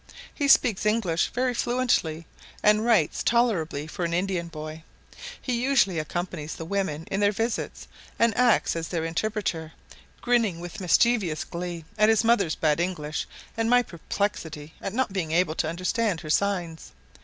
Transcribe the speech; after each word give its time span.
He 0.33 0.47
speaks 0.47 0.83
English 0.87 1.27
very 1.31 1.53
fluently, 1.53 2.25
and 2.63 2.83
writes 2.83 3.21
tolerably 3.21 3.85
for 3.85 4.03
an 4.03 4.15
Indian 4.15 4.47
boy; 4.47 4.81
he 5.39 5.61
usually 5.61 5.99
accompanies 5.99 6.55
the 6.55 6.65
women 6.65 7.03
in 7.11 7.19
their 7.19 7.31
visits, 7.31 7.87
and 8.17 8.35
acts 8.35 8.75
as 8.75 8.87
their 8.87 9.05
interpreter, 9.05 9.73
grinning 10.19 10.59
with 10.59 10.81
mischievous 10.81 11.43
glee 11.43 11.85
at 11.99 12.09
his 12.09 12.23
mother's 12.23 12.55
bad 12.55 12.79
English 12.79 13.27
and 13.55 13.69
my 13.69 13.83
perplexity 13.83 14.73
at 14.81 14.95
not 14.95 15.13
being 15.13 15.31
able 15.33 15.53
to 15.53 15.69
understand 15.69 16.21
her 16.21 16.31
signs. 16.31 16.93